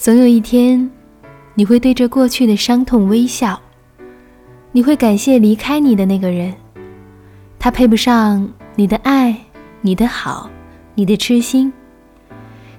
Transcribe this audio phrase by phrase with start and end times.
[0.00, 0.90] 总有一天，
[1.52, 3.60] 你会对着过去的伤痛微笑，
[4.72, 6.54] 你会感谢离开你的那个人，
[7.58, 9.36] 他配不上你的爱、
[9.82, 10.48] 你的好、
[10.94, 11.70] 你的痴心，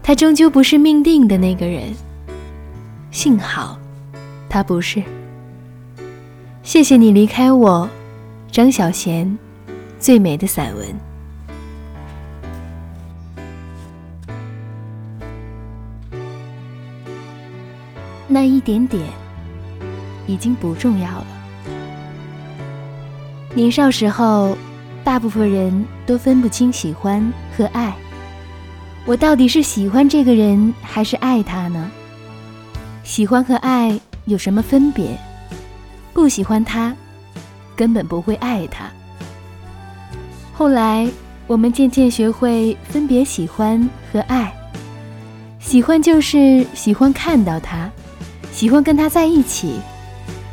[0.01, 1.93] 他终究不是命定的那个人。
[3.11, 3.77] 幸好，
[4.49, 5.03] 他不是。
[6.63, 7.87] 谢谢你离开我，
[8.51, 9.31] 张小娴，
[9.99, 11.10] 最美的散文。
[18.31, 19.03] 那一点点，
[20.25, 21.27] 已经不重要了。
[23.53, 24.57] 年少时候，
[25.03, 27.21] 大部分人都分不清喜欢
[27.57, 27.93] 和爱。
[29.05, 31.91] 我到底是喜欢这个人，还是爱他呢？
[33.03, 35.19] 喜欢和爱有什么分别？
[36.13, 36.95] 不喜欢他，
[37.75, 38.85] 根本不会爱他。
[40.53, 41.05] 后来，
[41.47, 44.53] 我们渐渐学会分别喜欢和爱。
[45.59, 47.91] 喜欢就是喜欢看到他。
[48.51, 49.79] 喜欢跟他在一起，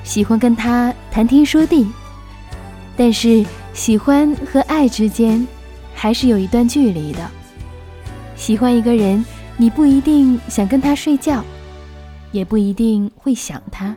[0.04, 1.86] 喜欢跟他谈天说地，
[2.96, 5.46] 但是喜欢和爱之间
[5.94, 7.18] 还是有一段距离的。
[8.34, 9.22] 喜欢一个人，
[9.56, 11.44] 你不一定想跟他睡觉，
[12.30, 13.94] 也不一定会想他，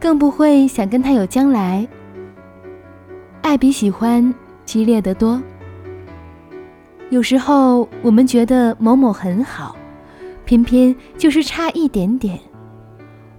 [0.00, 1.86] 更不会想跟他有将来。
[3.40, 4.34] 爱比喜欢
[4.64, 5.40] 激烈得多。
[7.08, 9.76] 有时候我们觉得某某很好，
[10.44, 12.38] 偏偏就是差一点点。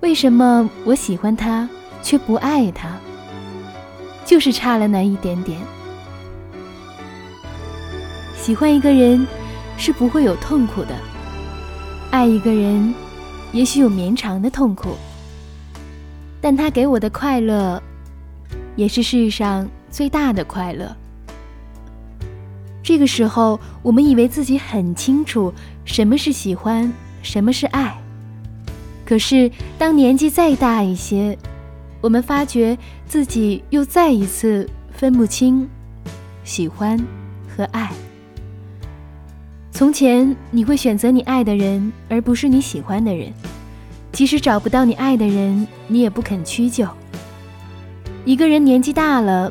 [0.02, 1.68] 为什么我喜欢他
[2.02, 2.98] 却不爱他？
[4.26, 5.60] 就是差了那一点点。
[8.36, 9.26] 喜欢一个人
[9.78, 10.96] 是不会有痛苦的，
[12.12, 12.94] 爱一个人
[13.52, 14.96] 也许有绵长的痛苦，
[16.40, 17.82] 但他给我的快乐
[18.76, 20.96] 也是世上最大的快乐。
[22.84, 25.54] 这个时候，我们以为自己很清楚
[25.84, 26.92] 什么是喜欢，
[27.22, 27.98] 什么是爱。
[29.08, 31.38] 可是，当年纪再大一些，
[32.02, 35.66] 我们发觉自己又再一次分不清
[36.44, 37.00] 喜欢
[37.48, 37.90] 和爱。
[39.72, 43.32] 从前，你会选择你爱的人，而不是你喜欢的人；
[44.12, 46.86] 即使找不到你爱的人，你也不肯屈就。
[48.26, 49.50] 一个人年纪大了，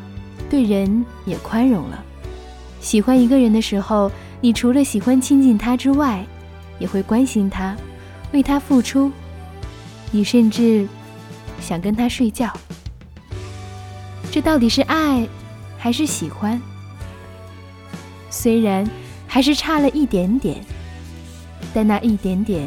[0.50, 2.04] 对人也宽容了。
[2.82, 4.12] 喜欢一个人的时候，
[4.42, 6.22] 你除了喜欢亲近他之外，
[6.78, 7.74] 也会关心他，
[8.32, 9.10] 为他付出。
[10.16, 10.88] 你甚至
[11.60, 12.50] 想跟他睡觉，
[14.32, 15.28] 这到底是爱
[15.76, 16.58] 还是喜欢？
[18.30, 18.88] 虽然
[19.26, 20.64] 还是差了一点点，
[21.74, 22.66] 但那一点点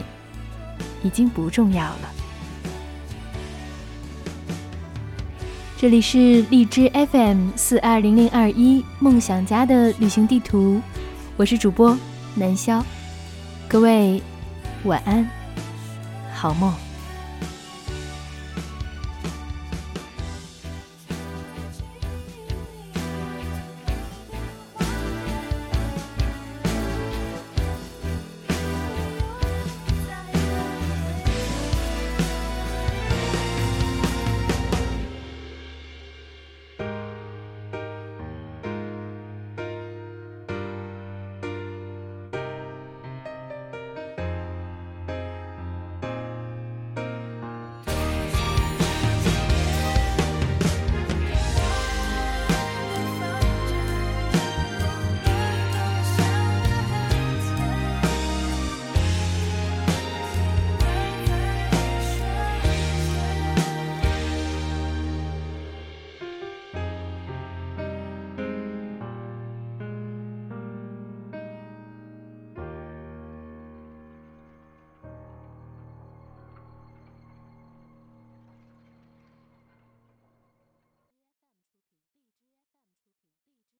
[1.01, 2.11] 已经不重要了。
[5.75, 10.79] 这里是荔枝 FM 四二零零二一梦想家的旅行地图，
[11.35, 11.97] 我是主播
[12.35, 12.83] 南潇，
[13.67, 14.21] 各位
[14.83, 15.27] 晚安，
[16.31, 16.71] 好梦。